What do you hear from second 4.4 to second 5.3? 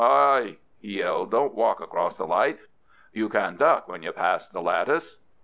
the lattice."